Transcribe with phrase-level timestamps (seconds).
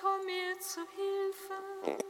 [0.00, 2.04] Komm mir zu Hilfe.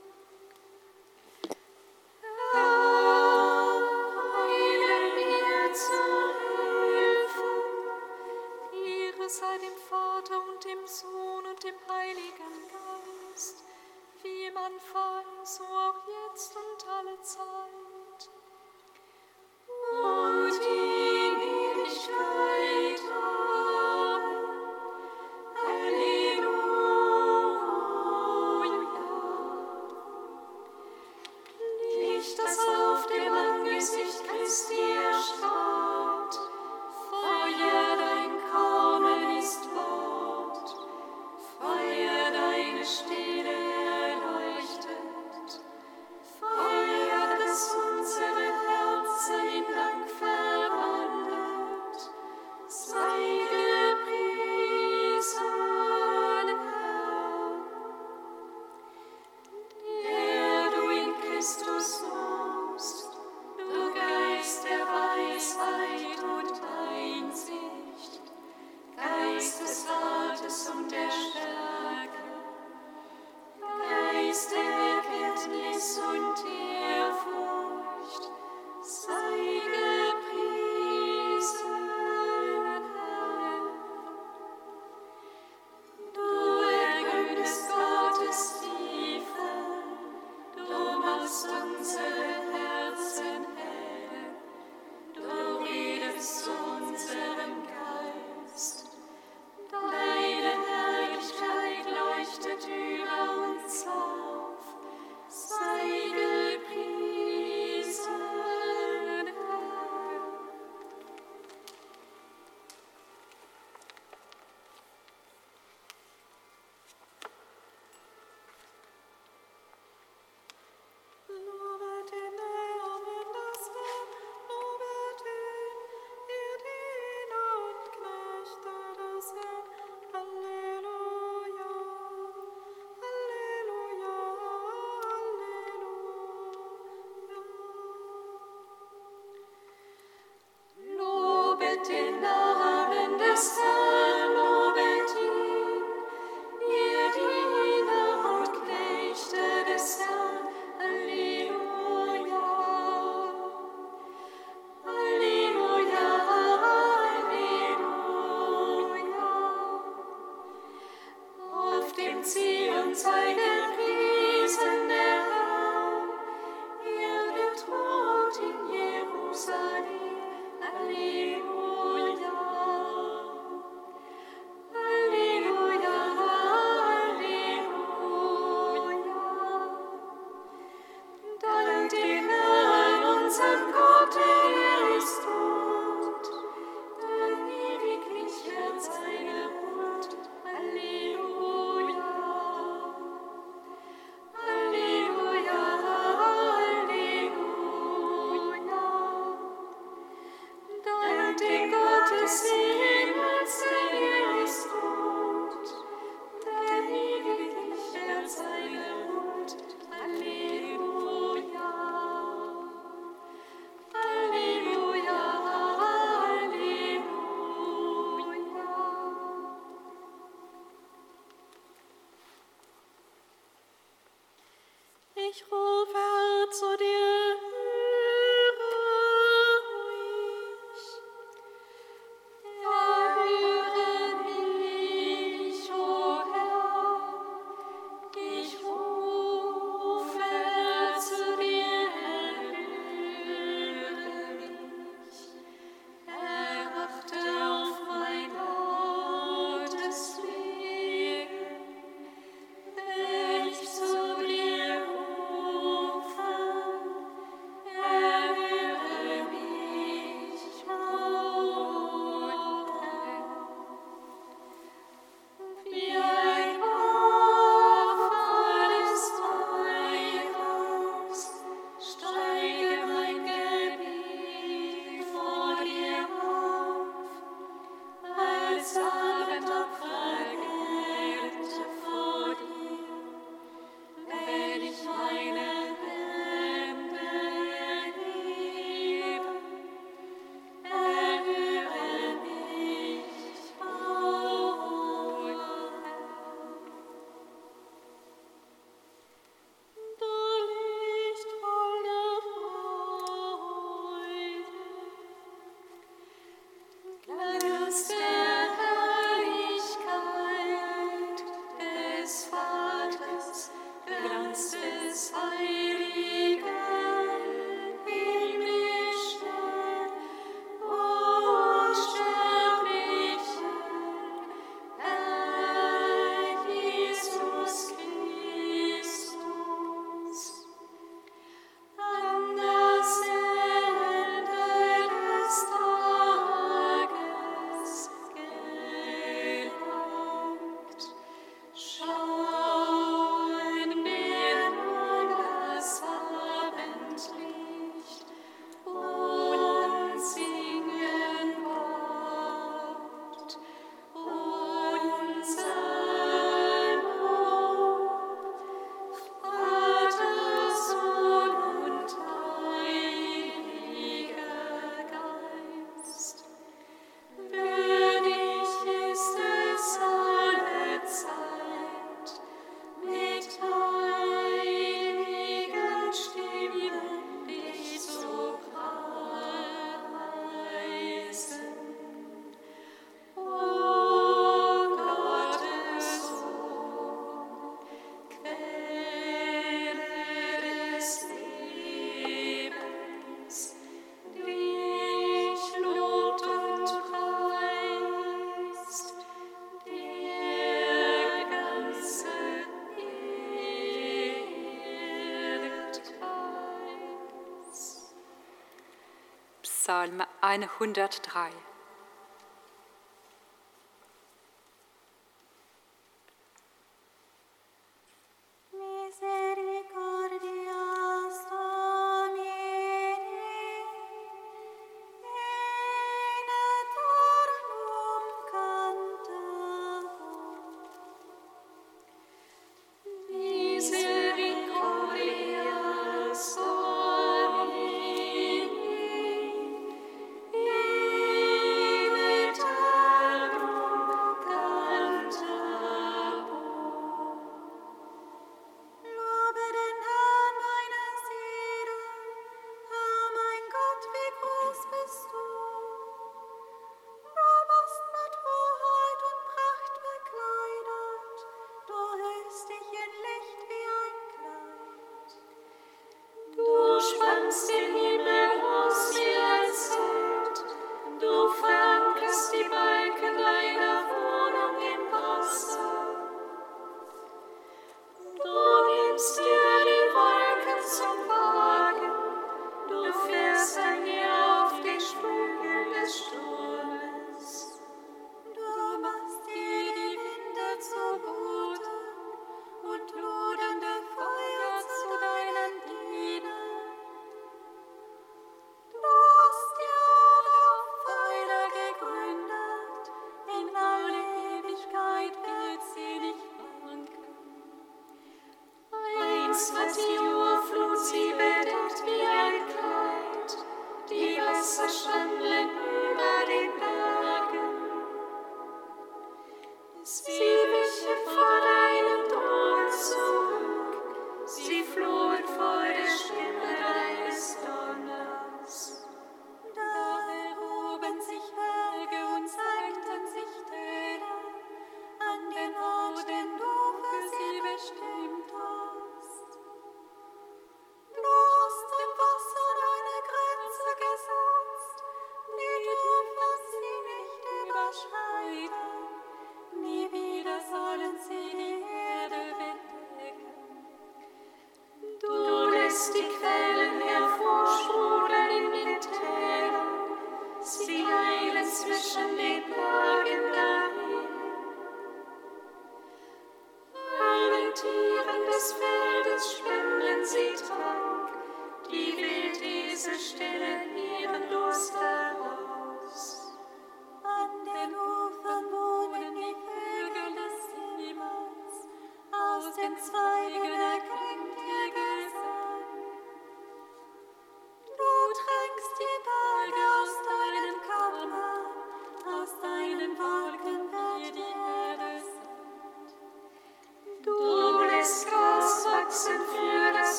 [410.34, 411.53] Psalm 103.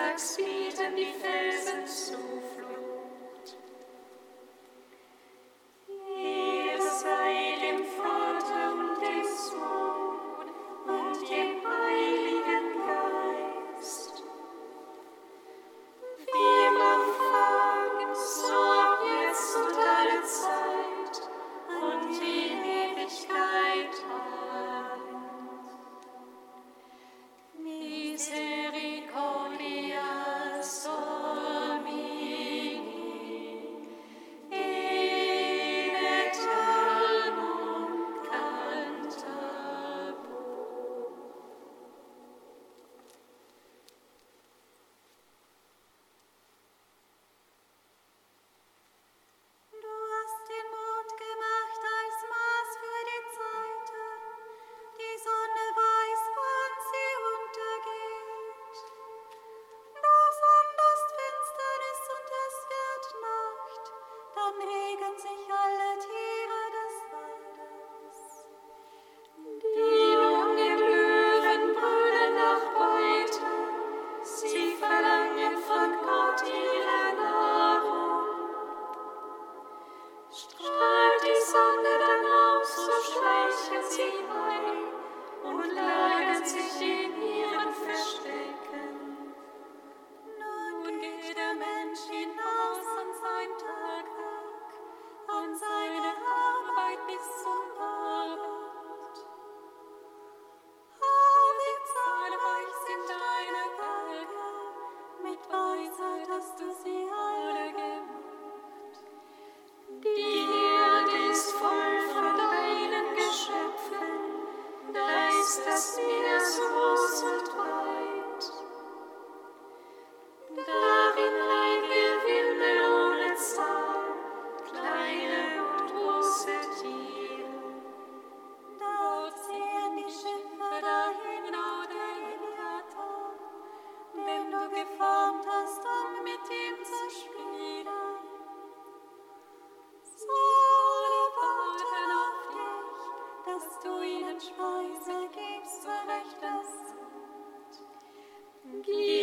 [0.00, 2.59] mittags bieten die Felsen zu.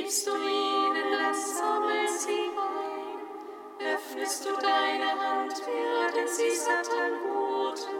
[0.07, 3.93] Gibst du ihnen Land, sammeln sie ein.
[3.93, 7.97] Öffnest du deine Hand, werden sie Satan an Guten.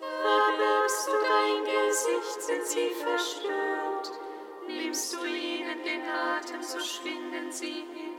[0.00, 4.10] Verbirgst du dein Gesicht, sind sie verstört.
[4.66, 8.16] Nimmst du ihnen den Atem, so schwinden sie hin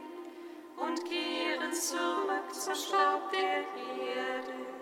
[0.78, 4.75] und kehren zurück zum Staub der Erde.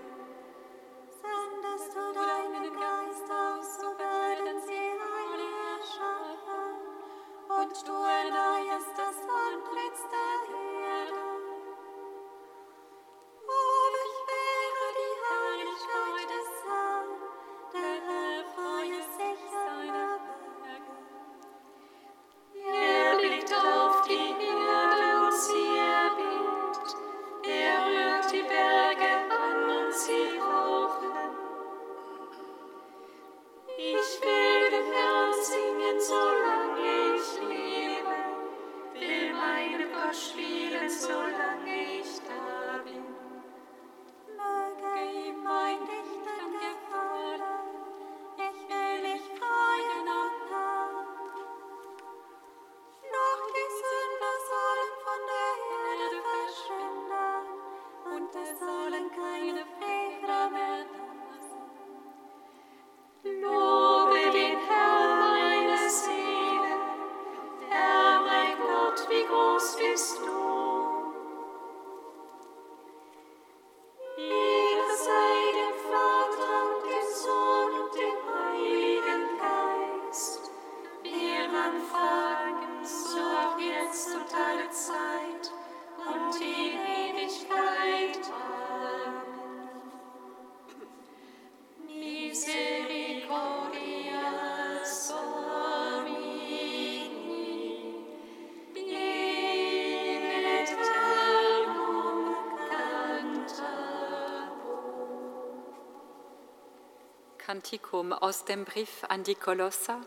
[107.53, 110.01] Kantikum aus dem Brief an die Kolosser,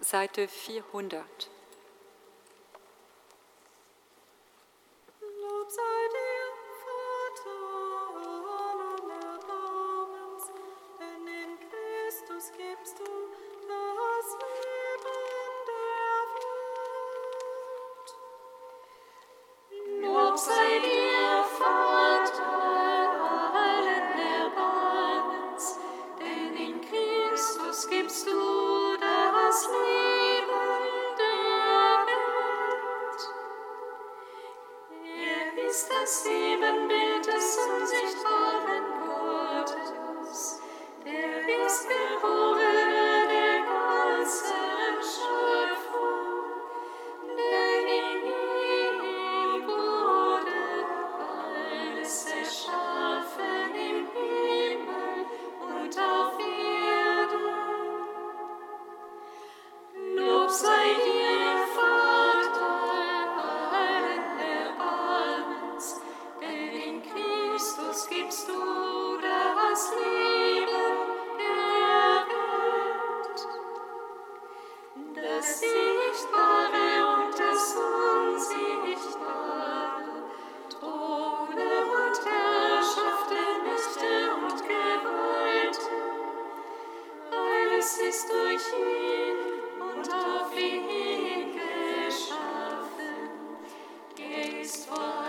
[0.00, 1.20] Seite 400.
[5.20, 5.82] Lob sei
[6.12, 6.52] dir,
[6.84, 7.58] Vater
[11.26, 13.04] in Christus gibst du
[13.66, 15.18] das Leben
[15.66, 16.22] der
[20.06, 20.61] Welt.
[94.14, 95.21] Geist vor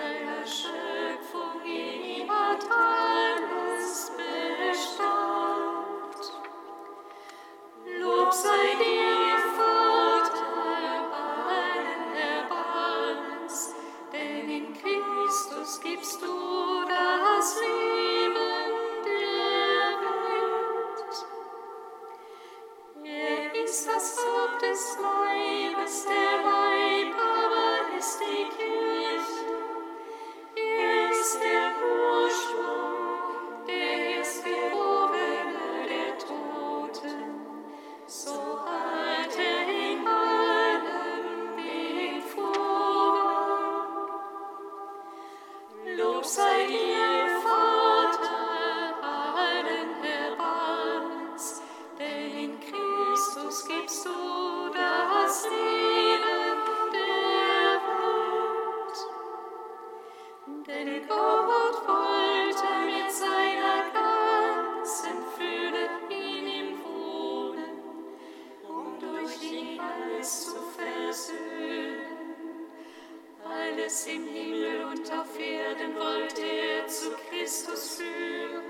[73.83, 78.63] alles im Himmel und auf Erden wollte er zu Christus führen,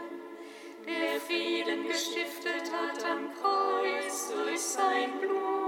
[0.88, 5.63] der Frieden gestiftet hat am Kreuz durch sein Blut.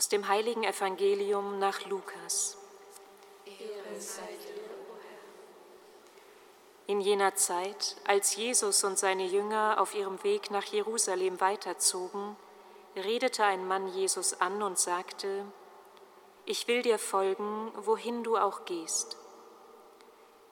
[0.00, 2.56] Aus dem heiligen Evangelium nach Lukas.
[6.86, 12.34] In jener Zeit, als Jesus und seine Jünger auf ihrem Weg nach Jerusalem weiterzogen,
[12.96, 15.44] redete ein Mann Jesus an und sagte,
[16.46, 19.18] Ich will dir folgen, wohin du auch gehst.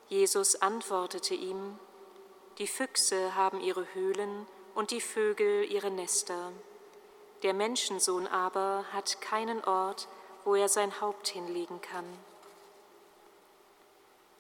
[0.09, 1.79] Jesus antwortete ihm,
[2.59, 6.53] Die Füchse haben ihre Höhlen und die Vögel ihre Nester
[7.43, 10.09] der Menschensohn aber hat keinen Ort,
[10.45, 12.07] wo er sein Haupt hinlegen kann.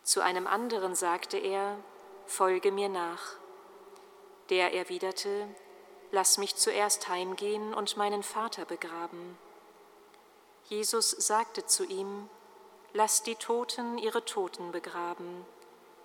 [0.02, 1.76] Zu einem anderen sagte er,
[2.26, 3.36] Folge mir nach.
[4.50, 5.48] Der erwiderte,
[6.10, 9.36] Lass mich zuerst heimgehen und meinen Vater begraben.
[10.64, 12.30] Jesus sagte zu ihm,
[12.94, 15.44] Lass die Toten ihre Toten begraben,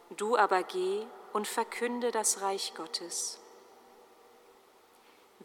[0.09, 3.39] du aber geh und verkünde das Reich Gottes.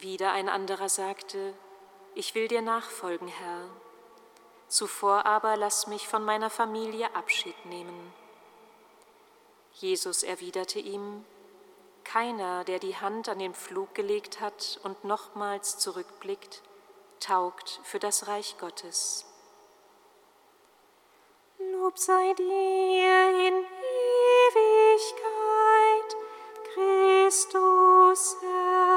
[0.00, 1.54] Wieder ein anderer sagte,
[2.14, 3.68] ich will dir nachfolgen, Herr.
[4.68, 8.12] Zuvor aber lass mich von meiner Familie Abschied nehmen.
[9.72, 11.24] Jesus erwiderte ihm,
[12.04, 16.62] keiner, der die Hand an den Pflug gelegt hat und nochmals zurückblickt,
[17.18, 19.26] taugt für das Reich Gottes.
[21.58, 23.64] Lob sei dir in
[24.54, 25.26] Ewigkeit,
[26.72, 28.87] Christus Herr.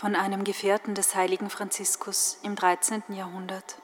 [0.00, 3.02] Von einem Gefährten des heiligen Franziskus im 13.
[3.08, 3.76] Jahrhundert.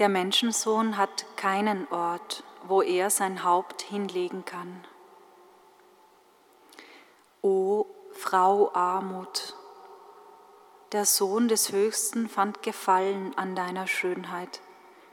[0.00, 4.84] Der Menschensohn hat keinen Ort, wo er sein Haupt hinlegen kann.
[7.42, 9.54] O Frau Armut,
[10.90, 14.62] der Sohn des Höchsten fand Gefallen an deiner Schönheit,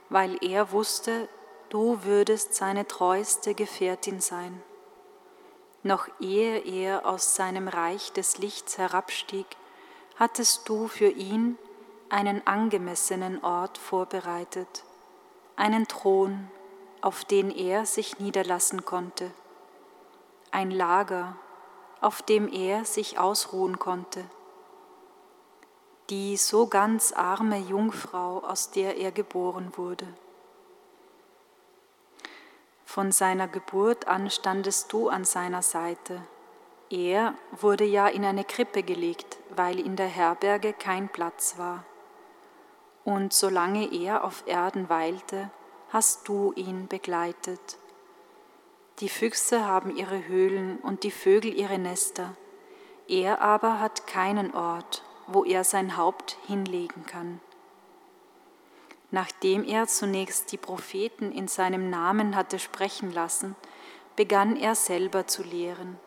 [0.08, 1.28] weil er wusste,
[1.68, 4.60] du würdest seine treueste Gefährtin sein.
[5.82, 9.46] Noch ehe er aus seinem Reich des Lichts herabstieg,
[10.16, 11.56] hattest du für ihn
[12.10, 14.84] einen angemessenen Ort vorbereitet,
[15.56, 16.50] einen Thron,
[17.00, 19.30] auf den er sich niederlassen konnte,
[20.50, 21.36] ein Lager,
[22.02, 24.24] auf dem er sich ausruhen konnte.
[26.10, 30.06] Die so ganz arme Jungfrau, aus der er geboren wurde.
[32.92, 36.22] Von seiner Geburt an standest du an seiner Seite.
[36.90, 41.84] Er wurde ja in eine Krippe gelegt, weil in der Herberge kein Platz war.
[43.04, 45.52] Und solange er auf Erden weilte,
[45.90, 47.78] hast du ihn begleitet.
[48.98, 52.34] Die Füchse haben ihre Höhlen und die Vögel ihre Nester.
[53.06, 57.40] Er aber hat keinen Ort, wo er sein Haupt hinlegen kann.
[59.10, 63.56] Nachdem er zunächst die Propheten in seinem Namen hatte sprechen lassen,
[64.16, 65.98] begann er selber zu lehren.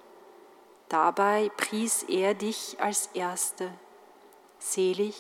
[0.90, 3.72] Dabei pries er dich als Erste.
[4.60, 5.16] Selig,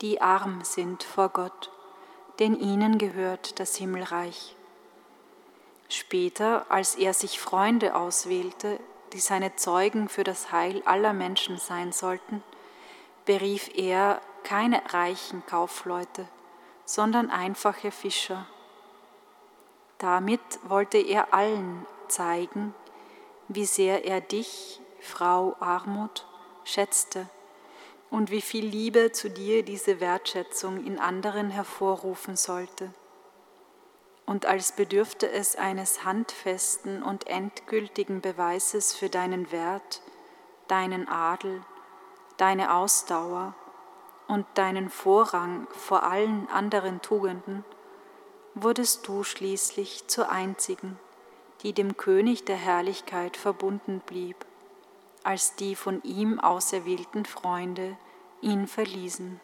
[0.00, 1.70] die arm sind vor Gott,
[2.38, 4.56] denn ihnen gehört das Himmelreich.
[5.88, 8.80] Später, als er sich Freunde auswählte,
[9.12, 12.42] die seine Zeugen für das Heil aller Menschen sein sollten,
[13.26, 16.26] berief er keine reichen Kaufleute,
[16.90, 18.46] sondern einfache Fischer.
[19.98, 22.74] Damit wollte er allen zeigen,
[23.46, 26.26] wie sehr er dich, Frau Armut,
[26.64, 27.28] schätzte
[28.10, 32.92] und wie viel Liebe zu dir diese Wertschätzung in anderen hervorrufen sollte.
[34.26, 40.02] Und als bedürfte es eines handfesten und endgültigen Beweises für deinen Wert,
[40.66, 41.62] deinen Adel,
[42.36, 43.54] deine Ausdauer
[44.30, 47.64] und deinen Vorrang vor allen anderen Tugenden,
[48.54, 50.98] wurdest du schließlich zur einzigen,
[51.62, 54.36] die dem König der Herrlichkeit verbunden blieb,
[55.24, 57.96] als die von ihm auserwählten Freunde
[58.40, 59.40] ihn verließen.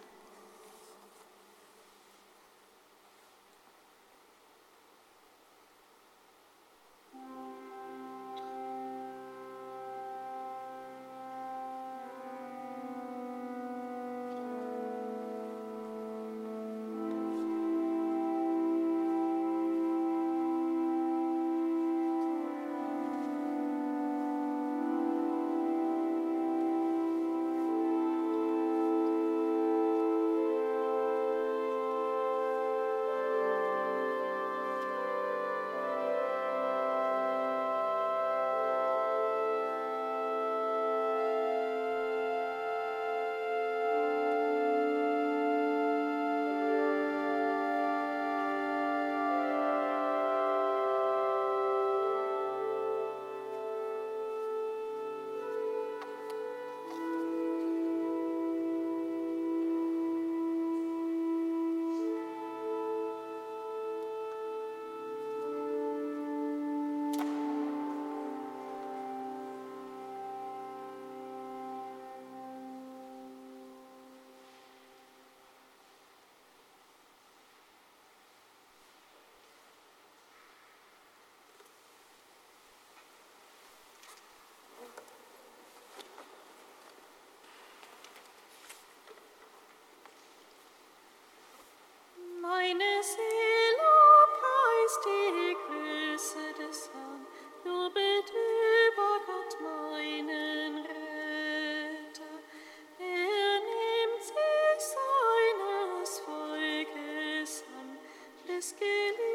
[108.73, 109.26] Des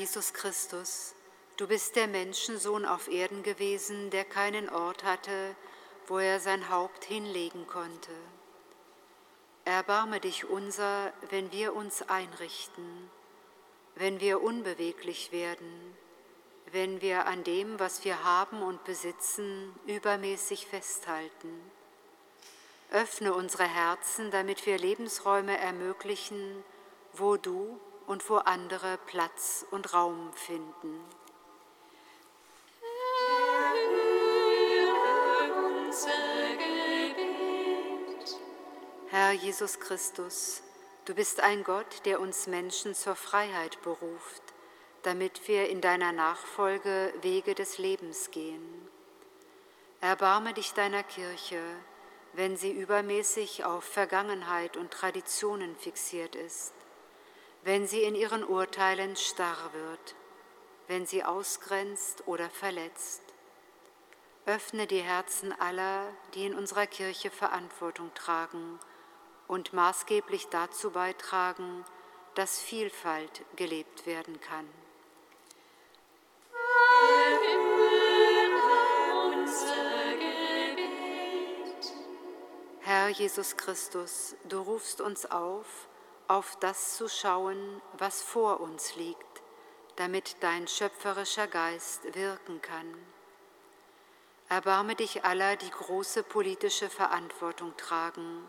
[0.00, 1.14] Jesus Christus,
[1.58, 5.54] du bist der Menschensohn auf Erden gewesen, der keinen Ort hatte,
[6.06, 8.12] wo er sein Haupt hinlegen konnte.
[9.66, 13.10] Erbarme dich unser, wenn wir uns einrichten,
[13.94, 15.94] wenn wir unbeweglich werden,
[16.72, 21.70] wenn wir an dem, was wir haben und besitzen, übermäßig festhalten.
[22.90, 26.64] Öffne unsere Herzen, damit wir Lebensräume ermöglichen,
[27.12, 31.04] wo du, und wo andere Platz und Raum finden.
[39.08, 40.62] Herr Jesus Christus,
[41.04, 44.42] du bist ein Gott, der uns Menschen zur Freiheit beruft,
[45.02, 48.88] damit wir in deiner Nachfolge Wege des Lebens gehen.
[50.00, 51.60] Erbarme dich deiner Kirche,
[52.32, 56.72] wenn sie übermäßig auf Vergangenheit und Traditionen fixiert ist
[57.62, 60.14] wenn sie in ihren Urteilen starr wird,
[60.86, 63.22] wenn sie ausgrenzt oder verletzt.
[64.46, 68.78] Öffne die Herzen aller, die in unserer Kirche Verantwortung tragen
[69.46, 71.84] und maßgeblich dazu beitragen,
[72.34, 74.66] dass Vielfalt gelebt werden kann.
[82.80, 85.88] Herr Jesus Christus, du rufst uns auf,
[86.30, 89.42] auf das zu schauen, was vor uns liegt,
[89.96, 92.94] damit dein schöpferischer Geist wirken kann.
[94.48, 98.48] Erbarme dich aller, die große politische Verantwortung tragen,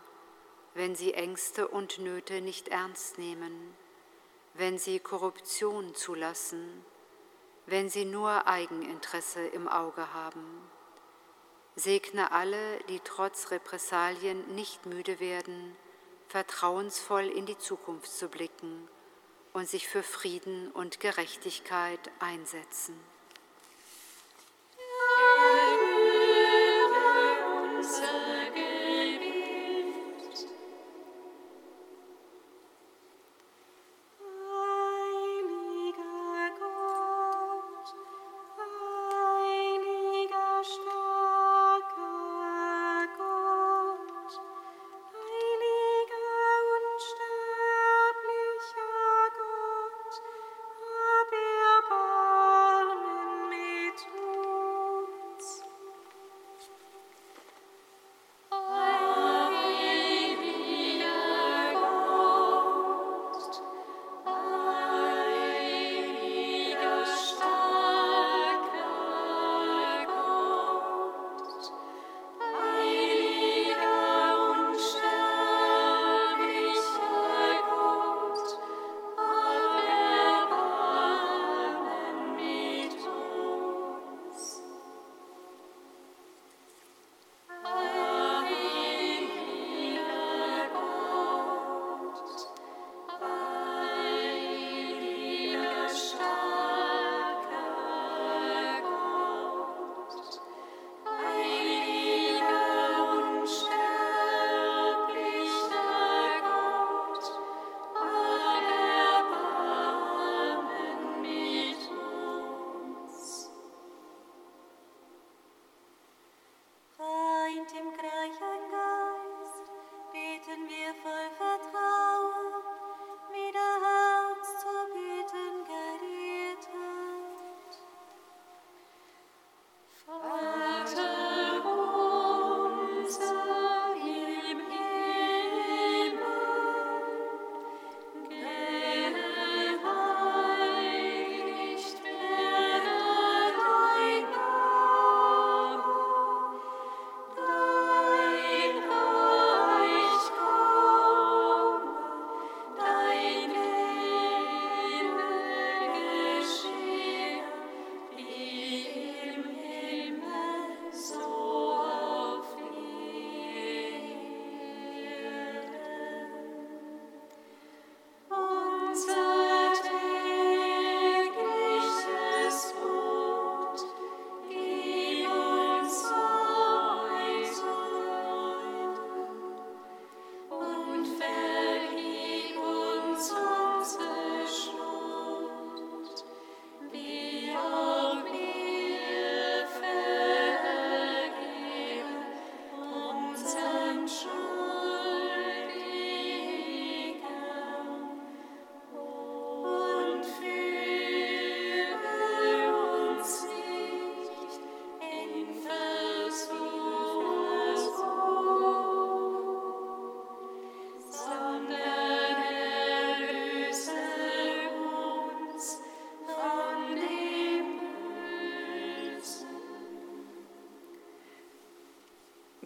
[0.74, 3.74] wenn sie Ängste und Nöte nicht ernst nehmen,
[4.54, 6.84] wenn sie Korruption zulassen,
[7.66, 10.70] wenn sie nur Eigeninteresse im Auge haben.
[11.74, 15.76] Segne alle, die trotz Repressalien nicht müde werden,
[16.32, 18.88] vertrauensvoll in die Zukunft zu blicken
[19.52, 22.98] und sich für Frieden und Gerechtigkeit einsetzen.
[26.88, 28.00] Erhöre uns.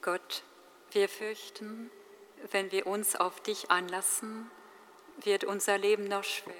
[0.07, 0.45] Gott,
[0.93, 1.91] wir fürchten,
[2.53, 4.49] wenn wir uns auf dich anlassen,
[5.17, 6.55] wird unser Leben noch schwerer.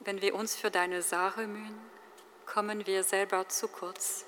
[0.00, 1.78] Wenn wir uns für deine Sache mühen,
[2.46, 4.24] kommen wir selber zu kurz.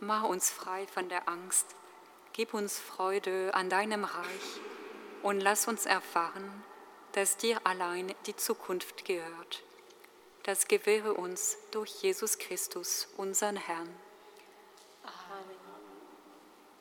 [0.00, 1.66] Mach uns frei von der Angst,
[2.32, 4.60] gib uns Freude an deinem Reich
[5.22, 6.64] und lass uns erfahren,
[7.12, 9.62] dass dir allein die Zukunft gehört.
[10.44, 14.07] Das gewähre uns durch Jesus Christus, unseren Herrn.